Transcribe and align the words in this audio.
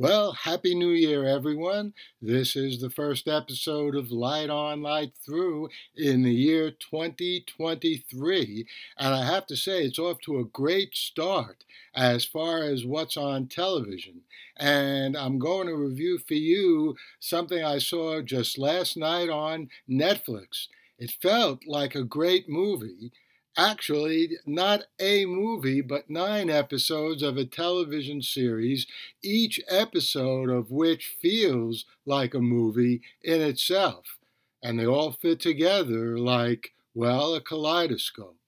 Well, 0.00 0.30
Happy 0.30 0.76
New 0.76 0.90
Year, 0.92 1.24
everyone. 1.26 1.92
This 2.22 2.54
is 2.54 2.80
the 2.80 2.88
first 2.88 3.26
episode 3.26 3.96
of 3.96 4.12
Light 4.12 4.48
On, 4.48 4.80
Light 4.80 5.10
Through 5.26 5.70
in 5.96 6.22
the 6.22 6.32
year 6.32 6.70
2023. 6.70 8.64
And 8.96 9.12
I 9.12 9.24
have 9.24 9.44
to 9.46 9.56
say, 9.56 9.82
it's 9.82 9.98
off 9.98 10.20
to 10.20 10.38
a 10.38 10.44
great 10.44 10.94
start 10.94 11.64
as 11.96 12.24
far 12.24 12.62
as 12.62 12.86
what's 12.86 13.16
on 13.16 13.48
television. 13.48 14.20
And 14.56 15.16
I'm 15.16 15.40
going 15.40 15.66
to 15.66 15.74
review 15.74 16.20
for 16.20 16.34
you 16.34 16.94
something 17.18 17.64
I 17.64 17.78
saw 17.78 18.22
just 18.22 18.56
last 18.56 18.96
night 18.96 19.28
on 19.28 19.68
Netflix. 19.90 20.68
It 21.00 21.10
felt 21.10 21.66
like 21.66 21.96
a 21.96 22.04
great 22.04 22.48
movie 22.48 23.10
actually 23.58 24.38
not 24.46 24.84
a 25.00 25.26
movie, 25.26 25.82
but 25.82 26.08
nine 26.08 26.48
episodes 26.48 27.22
of 27.22 27.36
a 27.36 27.44
television 27.44 28.22
series, 28.22 28.86
each 29.22 29.60
episode 29.68 30.48
of 30.48 30.70
which 30.70 31.06
feels 31.20 31.84
like 32.06 32.34
a 32.34 32.40
movie 32.40 33.02
in 33.22 33.42
itself. 33.42 34.16
And 34.62 34.78
they 34.78 34.86
all 34.86 35.12
fit 35.12 35.40
together 35.40 36.18
like, 36.18 36.72
well, 36.94 37.34
a 37.34 37.40
kaleidoscope. 37.40 38.38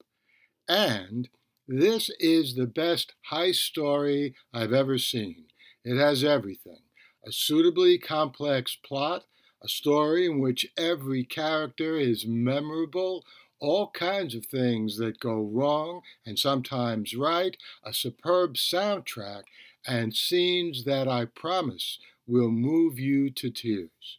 And 0.68 1.28
this 1.68 2.10
is 2.18 2.54
the 2.54 2.66
best 2.66 3.14
heist 3.30 3.56
story 3.66 4.34
I've 4.52 4.72
ever 4.72 4.98
seen. 4.98 5.44
It 5.84 5.98
has 5.98 6.24
everything 6.24 6.80
a 7.26 7.32
suitably 7.32 7.98
complex 7.98 8.76
plot, 8.76 9.26
a 9.62 9.68
story 9.68 10.24
in 10.24 10.40
which 10.40 10.66
every 10.78 11.22
character 11.24 11.96
is 11.96 12.26
memorable, 12.26 13.26
all 13.60 13.90
kinds 13.90 14.34
of 14.34 14.46
things 14.46 14.96
that 14.98 15.20
go 15.20 15.40
wrong 15.40 16.00
and 16.26 16.38
sometimes 16.38 17.14
right, 17.14 17.56
a 17.84 17.92
superb 17.92 18.54
soundtrack, 18.54 19.42
and 19.86 20.14
scenes 20.14 20.84
that 20.84 21.08
I 21.08 21.24
promise 21.24 21.98
will 22.26 22.50
move 22.50 22.98
you 22.98 23.30
to 23.30 23.50
tears. 23.50 24.18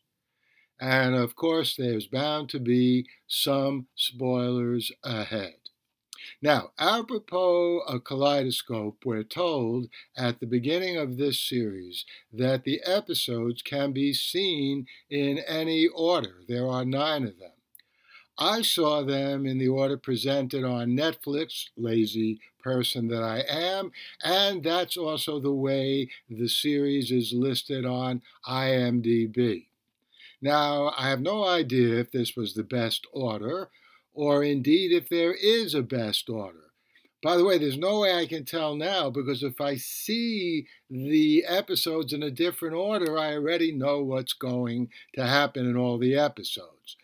And 0.79 1.13
of 1.15 1.35
course, 1.35 1.75
there's 1.75 2.07
bound 2.07 2.49
to 2.49 2.59
be 2.59 3.07
some 3.27 3.87
spoilers 3.95 4.91
ahead. 5.03 5.55
Now, 6.41 6.71
apropos 6.79 7.81
a 7.87 7.99
kaleidoscope, 7.99 9.05
we're 9.05 9.23
told 9.23 9.87
at 10.17 10.39
the 10.39 10.47
beginning 10.47 10.97
of 10.97 11.17
this 11.17 11.39
series 11.39 12.05
that 12.33 12.63
the 12.63 12.81
episodes 12.83 13.61
can 13.61 13.91
be 13.91 14.13
seen 14.13 14.87
in 15.09 15.39
any 15.39 15.87
order. 15.87 16.41
There 16.47 16.67
are 16.67 16.85
nine 16.85 17.25
of 17.25 17.37
them. 17.37 17.51
I 18.43 18.63
saw 18.63 19.03
them 19.03 19.45
in 19.45 19.59
the 19.59 19.67
order 19.67 19.97
presented 19.97 20.63
on 20.63 20.97
Netflix, 20.97 21.69
lazy 21.77 22.39
person 22.63 23.07
that 23.09 23.21
I 23.21 23.41
am, 23.47 23.91
and 24.23 24.63
that's 24.63 24.97
also 24.97 25.39
the 25.39 25.53
way 25.53 26.09
the 26.27 26.49
series 26.49 27.11
is 27.11 27.33
listed 27.33 27.85
on 27.85 28.23
IMDb. 28.47 29.67
Now, 30.41 30.91
I 30.97 31.07
have 31.09 31.21
no 31.21 31.45
idea 31.45 31.99
if 31.99 32.09
this 32.11 32.35
was 32.35 32.55
the 32.55 32.63
best 32.63 33.05
order, 33.13 33.69
or 34.11 34.43
indeed 34.43 34.91
if 34.91 35.07
there 35.07 35.35
is 35.35 35.75
a 35.75 35.83
best 35.83 36.27
order. 36.27 36.71
By 37.21 37.37
the 37.37 37.45
way, 37.45 37.59
there's 37.59 37.77
no 37.77 37.99
way 37.99 38.15
I 38.15 38.25
can 38.25 38.43
tell 38.43 38.75
now 38.75 39.11
because 39.11 39.43
if 39.43 39.61
I 39.61 39.75
see 39.75 40.65
the 40.89 41.45
episodes 41.47 42.11
in 42.11 42.23
a 42.23 42.31
different 42.31 42.73
order, 42.73 43.19
I 43.19 43.33
already 43.33 43.71
know 43.71 44.01
what's 44.01 44.33
going 44.33 44.89
to 45.13 45.27
happen 45.27 45.67
in 45.67 45.77
all 45.77 45.99
the 45.99 46.15
episodes. 46.15 46.97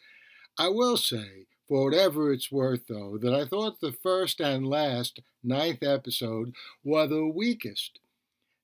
I 0.59 0.69
will 0.69 0.97
say, 0.97 1.45
for 1.68 1.84
whatever 1.84 2.31
it's 2.31 2.51
worth, 2.51 2.88
though, 2.88 3.18
that 3.19 3.34
I 3.34 3.45
thought 3.45 3.79
the 3.79 3.91
first 3.91 4.40
and 4.41 4.68
last 4.68 5.19
ninth 5.44 5.84
episode 5.84 6.53
were 6.84 7.06
the 7.06 7.28
weakest. 7.28 8.00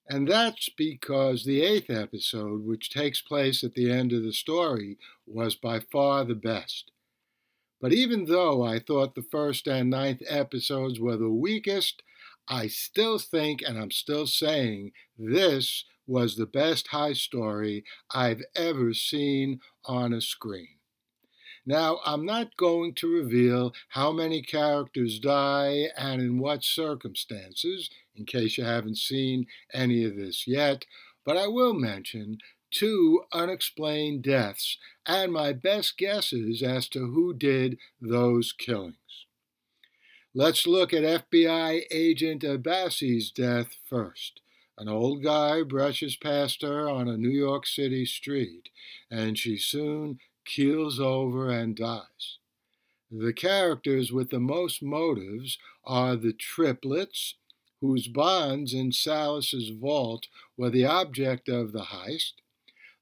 And 0.09 0.27
that's 0.27 0.69
because 0.69 1.45
the 1.45 1.61
eighth 1.61 1.89
episode, 1.89 2.65
which 2.65 2.89
takes 2.89 3.21
place 3.21 3.63
at 3.63 3.73
the 3.75 3.91
end 3.91 4.11
of 4.11 4.23
the 4.23 4.33
story, 4.33 4.97
was 5.27 5.55
by 5.55 5.79
far 5.79 6.23
the 6.23 6.35
best. 6.35 6.91
But 7.79 7.93
even 7.93 8.25
though 8.25 8.63
I 8.63 8.79
thought 8.79 9.13
the 9.13 9.21
first 9.21 9.67
and 9.67 9.89
ninth 9.89 10.21
episodes 10.27 10.99
were 10.99 11.17
the 11.17 11.29
weakest, 11.29 12.01
I 12.47 12.67
still 12.67 13.19
think, 13.19 13.61
and 13.61 13.77
I'm 13.77 13.91
still 13.91 14.25
saying, 14.25 14.93
this 15.17 15.85
was 16.07 16.35
the 16.35 16.45
best 16.45 16.87
high 16.87 17.13
story 17.13 17.85
I've 18.11 18.43
ever 18.55 18.93
seen 18.93 19.59
on 19.85 20.11
a 20.11 20.21
screen. 20.21 20.79
Now, 21.65 21.99
I'm 22.05 22.25
not 22.25 22.57
going 22.57 22.93
to 22.95 23.07
reveal 23.07 23.73
how 23.89 24.11
many 24.11 24.41
characters 24.41 25.19
die 25.19 25.87
and 25.97 26.21
in 26.21 26.39
what 26.39 26.63
circumstances, 26.63 27.89
in 28.15 28.25
case 28.25 28.57
you 28.57 28.65
haven't 28.65 28.97
seen 28.97 29.47
any 29.73 30.03
of 30.03 30.17
this 30.17 30.45
yet, 30.45 30.85
but 31.23 31.37
I 31.37 31.47
will 31.47 31.73
mention 31.73 32.39
two 32.69 33.23
unexplained 33.31 34.23
deaths 34.23 34.77
and 35.05 35.31
my 35.31 35.53
best 35.53 35.97
guesses 35.97 36.61
as 36.61 36.89
to 36.89 37.11
who 37.11 37.33
did 37.33 37.77
those 38.01 38.51
killings. 38.51 38.97
Let's 40.33 40.65
look 40.65 40.93
at 40.93 41.03
FBI 41.03 41.83
agent 41.91 42.41
Abbasi's 42.41 43.31
death 43.31 43.77
first. 43.87 44.41
An 44.77 44.89
old 44.89 45.23
guy 45.23 45.61
brushes 45.61 46.15
past 46.15 46.63
her 46.63 46.89
on 46.89 47.07
a 47.07 47.15
New 47.15 47.29
York 47.29 47.67
City 47.67 48.05
street, 48.05 48.69
and 49.11 49.37
she 49.37 49.57
soon 49.57 50.19
keels 50.45 50.99
over 50.99 51.49
and 51.49 51.75
dies. 51.75 52.37
The 53.11 53.33
characters 53.33 54.11
with 54.11 54.29
the 54.31 54.39
most 54.39 54.81
motives 54.81 55.57
are 55.85 56.15
the 56.15 56.33
triplets, 56.33 57.35
whose 57.79 58.07
bonds 58.07 58.73
in 58.73 58.91
Salas's 58.91 59.69
vault 59.69 60.27
were 60.57 60.69
the 60.69 60.85
object 60.85 61.49
of 61.49 61.73
the 61.73 61.83
heist, 61.83 62.33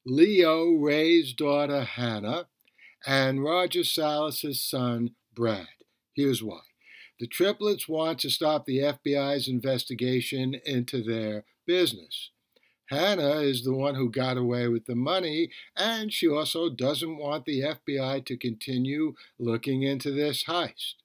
Leo 0.05 0.71
Ray's 0.71 1.33
daughter 1.33 1.83
Hannah, 1.83 2.47
and 3.05 3.43
Roger 3.43 3.83
Salas's 3.83 4.61
son 4.61 5.15
Brad. 5.33 5.67
Here's 6.13 6.43
why. 6.43 6.61
The 7.19 7.27
triplets 7.27 7.87
want 7.87 8.19
to 8.19 8.29
stop 8.29 8.65
the 8.65 8.79
FBI's 8.79 9.47
investigation 9.47 10.55
into 10.65 11.03
their 11.03 11.45
business. 11.67 12.31
Hannah 12.91 13.39
is 13.39 13.63
the 13.63 13.73
one 13.73 13.95
who 13.95 14.11
got 14.11 14.35
away 14.35 14.67
with 14.67 14.85
the 14.85 14.95
money, 14.95 15.49
and 15.77 16.11
she 16.11 16.27
also 16.27 16.69
doesn't 16.69 17.17
want 17.17 17.45
the 17.45 17.61
FBI 17.61 18.25
to 18.25 18.35
continue 18.35 19.13
looking 19.39 19.81
into 19.81 20.11
this 20.11 20.43
heist. 20.43 20.95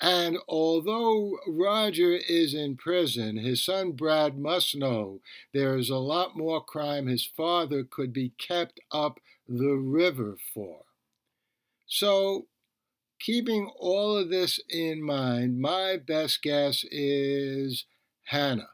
And 0.00 0.38
although 0.46 1.38
Roger 1.48 2.12
is 2.12 2.54
in 2.54 2.76
prison, 2.76 3.36
his 3.36 3.64
son 3.64 3.92
Brad 3.92 4.38
must 4.38 4.76
know 4.76 5.20
there 5.52 5.76
is 5.76 5.90
a 5.90 5.96
lot 5.96 6.36
more 6.36 6.62
crime 6.62 7.08
his 7.08 7.26
father 7.26 7.82
could 7.82 8.12
be 8.12 8.32
kept 8.38 8.78
up 8.92 9.18
the 9.48 9.74
river 9.74 10.36
for. 10.54 10.84
So, 11.88 12.46
keeping 13.18 13.72
all 13.76 14.16
of 14.16 14.30
this 14.30 14.60
in 14.68 15.02
mind, 15.02 15.60
my 15.60 15.96
best 15.96 16.42
guess 16.42 16.84
is 16.92 17.86
Hannah. 18.26 18.70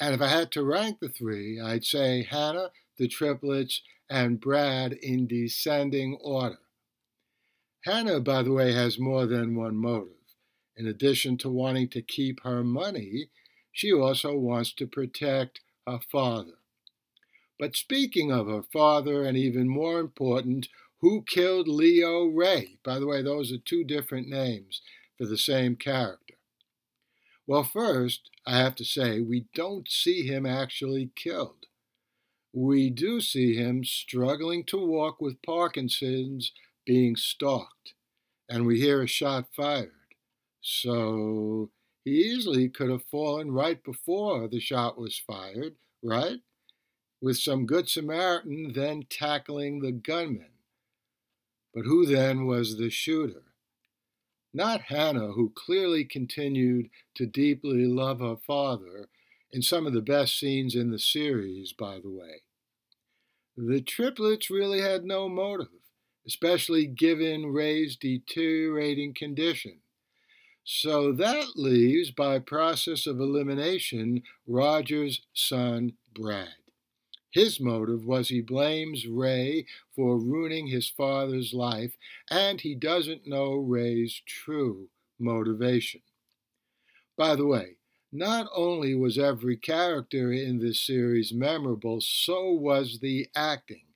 And 0.00 0.14
if 0.14 0.20
I 0.20 0.28
had 0.28 0.50
to 0.52 0.64
rank 0.64 1.00
the 1.00 1.08
three, 1.08 1.60
I'd 1.60 1.84
say 1.84 2.22
Hannah, 2.22 2.70
the 2.98 3.08
triplets, 3.08 3.82
and 4.08 4.40
Brad 4.40 4.92
in 4.92 5.26
descending 5.26 6.18
order. 6.20 6.58
Hannah, 7.84 8.20
by 8.20 8.42
the 8.42 8.52
way, 8.52 8.72
has 8.72 8.98
more 8.98 9.26
than 9.26 9.56
one 9.56 9.76
motive. 9.76 10.12
In 10.76 10.86
addition 10.86 11.36
to 11.38 11.50
wanting 11.50 11.88
to 11.90 12.02
keep 12.02 12.42
her 12.42 12.62
money, 12.62 13.28
she 13.72 13.92
also 13.92 14.36
wants 14.36 14.72
to 14.74 14.86
protect 14.86 15.60
her 15.86 16.00
father. 16.10 16.58
But 17.58 17.76
speaking 17.76 18.30
of 18.32 18.46
her 18.46 18.62
father, 18.72 19.24
and 19.24 19.36
even 19.36 19.68
more 19.68 19.98
important, 20.00 20.68
who 21.00 21.22
killed 21.22 21.68
Leo 21.68 22.26
Ray? 22.26 22.78
By 22.84 22.98
the 22.98 23.06
way, 23.06 23.22
those 23.22 23.52
are 23.52 23.58
two 23.58 23.84
different 23.84 24.28
names 24.28 24.80
for 25.18 25.26
the 25.26 25.38
same 25.38 25.76
character. 25.76 26.21
Well, 27.46 27.64
first, 27.64 28.30
I 28.46 28.58
have 28.58 28.74
to 28.76 28.84
say, 28.84 29.20
we 29.20 29.46
don't 29.54 29.88
see 29.88 30.26
him 30.26 30.46
actually 30.46 31.10
killed. 31.16 31.66
We 32.52 32.90
do 32.90 33.20
see 33.20 33.54
him 33.56 33.84
struggling 33.84 34.64
to 34.64 34.76
walk 34.78 35.20
with 35.20 35.42
Parkinson's 35.42 36.52
being 36.86 37.16
stalked, 37.16 37.94
and 38.48 38.66
we 38.66 38.78
hear 38.80 39.02
a 39.02 39.08
shot 39.08 39.46
fired. 39.54 39.92
So 40.60 41.70
he 42.04 42.10
easily 42.12 42.68
could 42.68 42.90
have 42.90 43.04
fallen 43.04 43.50
right 43.52 43.82
before 43.82 44.48
the 44.48 44.60
shot 44.60 44.98
was 44.98 45.18
fired, 45.18 45.76
right? 46.02 46.40
With 47.20 47.38
some 47.38 47.66
good 47.66 47.88
Samaritan 47.88 48.72
then 48.72 49.04
tackling 49.08 49.80
the 49.80 49.92
gunman. 49.92 50.50
But 51.74 51.84
who 51.86 52.06
then 52.06 52.46
was 52.46 52.76
the 52.76 52.90
shooter? 52.90 53.51
Not 54.54 54.82
Hannah, 54.82 55.32
who 55.32 55.52
clearly 55.54 56.04
continued 56.04 56.90
to 57.14 57.26
deeply 57.26 57.86
love 57.86 58.20
her 58.20 58.36
father 58.36 59.08
in 59.52 59.62
some 59.62 59.86
of 59.86 59.92
the 59.92 60.00
best 60.00 60.38
scenes 60.38 60.74
in 60.74 60.90
the 60.90 60.98
series, 60.98 61.72
by 61.72 61.98
the 61.98 62.10
way. 62.10 62.42
The 63.56 63.82
triplets 63.82 64.50
really 64.50 64.80
had 64.80 65.04
no 65.04 65.28
motive, 65.28 65.68
especially 66.26 66.86
given 66.86 67.52
Ray's 67.52 67.96
deteriorating 67.96 69.14
condition. 69.14 69.80
So 70.64 71.12
that 71.12 71.56
leaves, 71.56 72.10
by 72.10 72.38
process 72.38 73.06
of 73.06 73.20
elimination, 73.20 74.22
Roger's 74.46 75.22
son 75.34 75.94
Brad. 76.14 76.61
His 77.32 77.58
motive 77.58 78.04
was 78.04 78.28
he 78.28 78.42
blames 78.42 79.06
Ray 79.06 79.64
for 79.96 80.18
ruining 80.18 80.66
his 80.66 80.88
father's 80.88 81.54
life, 81.54 81.96
and 82.30 82.60
he 82.60 82.74
doesn't 82.74 83.26
know 83.26 83.54
Ray's 83.54 84.20
true 84.26 84.90
motivation. 85.18 86.02
By 87.16 87.36
the 87.36 87.46
way, 87.46 87.76
not 88.12 88.48
only 88.54 88.94
was 88.94 89.16
every 89.16 89.56
character 89.56 90.30
in 90.30 90.58
this 90.58 90.82
series 90.82 91.32
memorable, 91.32 92.02
so 92.02 92.52
was 92.52 92.98
the 93.00 93.28
acting. 93.34 93.86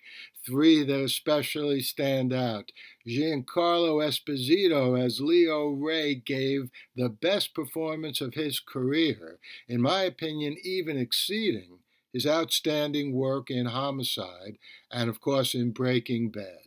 Three 0.47 0.83
that 0.85 1.03
especially 1.03 1.83
stand 1.83 2.33
out. 2.33 2.73
Giancarlo 3.07 4.03
Esposito 4.03 4.99
as 4.99 5.21
Leo 5.21 5.69
Ray 5.69 6.15
gave 6.15 6.71
the 6.95 7.11
best 7.11 7.53
performance 7.53 8.23
of 8.23 8.33
his 8.33 8.61
career, 8.61 9.39
in 9.69 9.83
my 9.83 10.05
opinion, 10.05 10.57
even 10.63 10.97
exceeding 10.97 11.81
his 12.17 12.27
outstanding 12.27 13.13
work 13.13 13.51
in 13.51 13.67
Homicide 13.67 14.57
and, 14.91 15.11
of 15.11 15.21
course, 15.21 15.55
in 15.55 15.71
Breaking 15.71 16.31
Bad. 16.31 16.65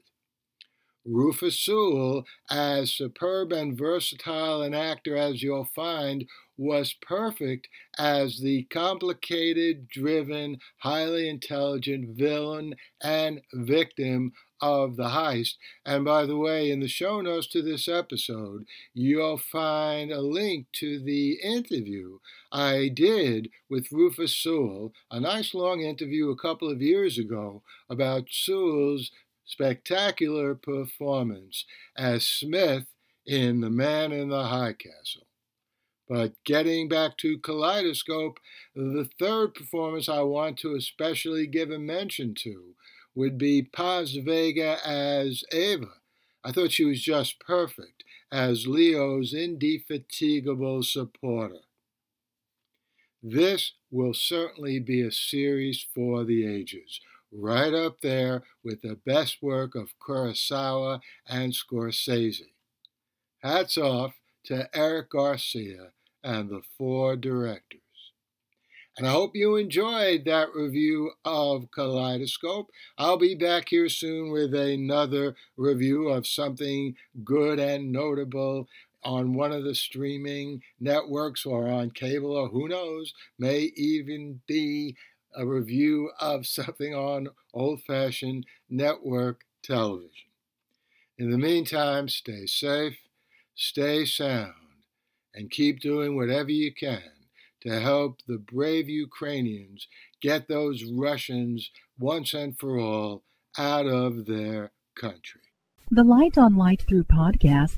Rufus 1.09 1.59
Sewell, 1.59 2.25
as 2.51 2.93
superb 2.93 3.51
and 3.51 3.75
versatile 3.75 4.61
an 4.61 4.75
actor 4.75 5.17
as 5.17 5.41
you'll 5.41 5.65
find, 5.65 6.25
was 6.55 6.93
perfect 7.01 7.67
as 7.97 8.39
the 8.39 8.63
complicated, 8.63 9.87
driven, 9.87 10.59
highly 10.79 11.27
intelligent 11.27 12.17
villain 12.17 12.75
and 13.01 13.41
victim 13.53 14.33
of 14.61 14.97
the 14.97 15.09
heist. 15.09 15.55
And 15.85 16.03
by 16.05 16.25
the 16.25 16.37
way, 16.37 16.69
in 16.69 16.79
the 16.79 16.87
show 16.87 17.21
notes 17.21 17.47
to 17.47 17.61
this 17.61 17.87
episode, 17.87 18.65
you'll 18.93 19.37
find 19.37 20.11
a 20.11 20.21
link 20.21 20.67
to 20.73 20.99
the 20.99 21.39
interview 21.41 22.19
I 22.51 22.89
did 22.93 23.49
with 23.69 23.91
Rufus 23.91 24.35
Sewell, 24.35 24.93
a 25.09 25.19
nice 25.19 25.53
long 25.53 25.81
interview 25.81 26.29
a 26.29 26.37
couple 26.37 26.69
of 26.69 26.81
years 26.81 27.17
ago 27.17 27.63
about 27.89 28.27
Sewell's 28.29 29.11
spectacular 29.49 30.53
performance 30.53 31.65
as 31.97 32.25
Smith 32.25 32.85
in 33.25 33.61
The 33.61 33.69
Man 33.69 34.11
in 34.11 34.29
the 34.29 34.45
High 34.45 34.73
Castle. 34.73 35.27
But 36.07 36.33
getting 36.43 36.87
back 36.87 37.17
to 37.17 37.37
Kaleidoscope, 37.39 38.39
the 38.75 39.09
third 39.19 39.53
performance 39.53 40.07
I 40.07 40.21
want 40.21 40.57
to 40.59 40.75
especially 40.75 41.45
give 41.47 41.71
a 41.71 41.79
mention 41.79 42.33
to 42.43 42.75
would 43.15 43.37
be 43.37 43.61
Paz 43.61 44.13
Vega 44.13 44.77
as 44.85 45.43
Ava. 45.51 45.93
I 46.43 46.51
thought 46.51 46.71
she 46.71 46.85
was 46.85 47.01
just 47.01 47.39
perfect 47.39 48.03
as 48.31 48.67
Leo's 48.67 49.33
indefatigable 49.33 50.83
supporter. 50.83 51.61
This 53.21 53.73
will 53.91 54.13
certainly 54.13 54.79
be 54.79 55.01
a 55.01 55.11
series 55.11 55.85
for 55.93 56.23
the 56.23 56.47
ages, 56.47 57.01
right 57.31 57.73
up 57.73 58.01
there 58.01 58.43
with 58.63 58.81
the 58.81 58.97
best 59.05 59.41
work 59.41 59.75
of 59.75 59.93
Kurosawa 59.99 61.01
and 61.27 61.53
Scorsese. 61.53 62.53
Hats 63.41 63.77
off 63.77 64.13
to 64.45 64.69
Eric 64.75 65.11
Garcia 65.11 65.91
and 66.23 66.49
the 66.49 66.61
four 66.77 67.15
directors. 67.15 67.81
And 68.97 69.07
I 69.07 69.11
hope 69.11 69.31
you 69.33 69.55
enjoyed 69.55 70.25
that 70.25 70.53
review 70.53 71.11
of 71.23 71.71
Kaleidoscope. 71.71 72.69
I'll 72.97 73.17
be 73.17 73.33
back 73.33 73.69
here 73.69 73.87
soon 73.87 74.29
with 74.31 74.53
another 74.53 75.35
review 75.55 76.09
of 76.09 76.27
something 76.27 76.95
good 77.23 77.59
and 77.59 77.93
notable 77.93 78.67
on 79.03 79.33
one 79.33 79.53
of 79.53 79.63
the 79.63 79.75
streaming 79.75 80.61
networks 80.81 81.45
or 81.45 81.69
on 81.69 81.91
cable, 81.91 82.35
or 82.35 82.49
who 82.49 82.67
knows, 82.67 83.13
may 83.37 83.71
even 83.77 84.41
be 84.47 84.97
a 85.35 85.45
review 85.45 86.11
of 86.19 86.45
something 86.45 86.93
on 86.93 87.29
old 87.53 87.81
fashioned 87.83 88.45
network 88.69 89.45
television. 89.63 90.29
In 91.17 91.31
the 91.31 91.37
meantime, 91.37 92.07
stay 92.07 92.45
safe, 92.45 92.97
stay 93.55 94.05
sound, 94.05 94.53
and 95.33 95.51
keep 95.51 95.79
doing 95.79 96.15
whatever 96.15 96.51
you 96.51 96.73
can 96.73 97.11
to 97.61 97.79
help 97.79 98.19
the 98.25 98.37
brave 98.37 98.87
Ukrainians 98.87 99.87
get 100.21 100.47
those 100.47 100.83
Russians 100.83 101.71
once 101.99 102.33
and 102.33 102.57
for 102.57 102.79
all 102.79 103.23
out 103.57 103.85
of 103.85 104.25
their 104.25 104.71
country. 104.95 105.41
The 105.91 106.03
Light 106.03 106.37
on 106.37 106.55
Light 106.55 106.83
Through 106.87 107.05
podcast 107.05 107.77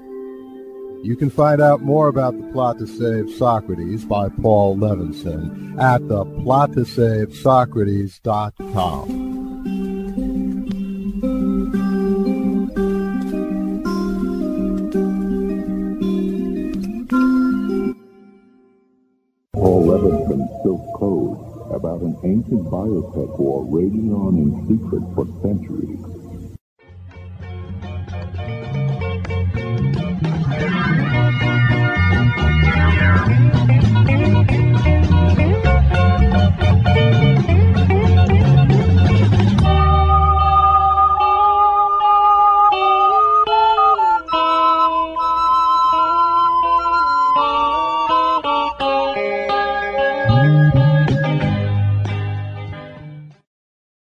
You 1.03 1.15
can 1.15 1.31
find 1.31 1.59
out 1.59 1.81
more 1.81 2.09
about 2.09 2.39
the 2.39 2.47
plot 2.51 2.77
to 2.77 2.85
save 2.85 3.35
Socrates 3.35 4.05
by 4.05 4.29
Paul 4.29 4.77
Levinson 4.77 5.81
at 5.81 6.07
the 6.07 6.25
plot 6.43 6.73
to 6.73 6.85
save 6.85 7.35
Socrates.com. 7.35 8.61
Paul 19.53 19.85
Levinson 19.87 20.61
Silk 20.61 20.99
Code 20.99 21.73
about 21.73 22.01
an 22.01 22.15
ancient 22.23 22.65
biotech 22.65 23.39
war 23.39 23.65
raging 23.65 24.13
on 24.13 24.37
in 24.37 24.67
secret 24.67 25.01
for 25.15 25.25
centuries 25.41 26.20